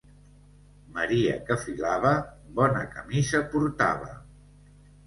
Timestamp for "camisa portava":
2.99-4.15